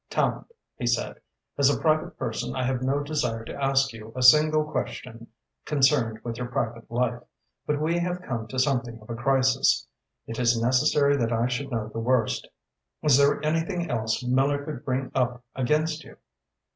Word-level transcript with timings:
"Tallente," 0.09 0.47
he 0.77 0.87
said, 0.87 1.21
"as 1.59 1.69
a 1.69 1.79
private 1.79 2.17
person 2.17 2.55
I 2.55 2.63
have 2.63 2.81
no 2.81 3.03
desire 3.03 3.45
to 3.45 3.53
ask 3.63 3.93
you 3.93 4.11
a 4.15 4.23
single 4.23 4.63
question 4.63 5.27
concerned 5.63 6.17
with 6.23 6.37
your 6.37 6.47
private 6.47 6.89
life, 6.89 7.21
but 7.67 7.79
we 7.79 7.99
have 7.99 8.23
come 8.23 8.47
to 8.47 8.57
something 8.57 8.99
of 8.99 9.11
a 9.11 9.15
crisis. 9.15 9.85
It 10.25 10.39
is 10.39 10.59
necessary 10.59 11.15
that 11.17 11.31
I 11.31 11.45
should 11.45 11.69
know 11.71 11.87
the 11.89 11.99
worst. 11.99 12.47
Is 13.03 13.15
there 13.15 13.45
anything 13.45 13.91
else 13.91 14.23
Miller 14.23 14.65
could 14.65 14.83
bring 14.83 15.11
up 15.13 15.43
against 15.53 16.03
you?" 16.03 16.17